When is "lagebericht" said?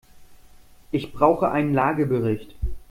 1.75-2.55